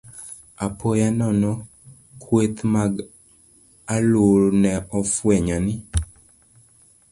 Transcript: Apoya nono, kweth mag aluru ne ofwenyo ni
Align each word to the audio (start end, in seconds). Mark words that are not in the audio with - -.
Apoya 0.65 1.07
nono, 1.19 1.51
kweth 2.21 2.59
mag 2.73 2.93
aluru 3.93 4.49
ne 4.61 4.71
ofwenyo 4.99 5.57
ni 5.65 5.75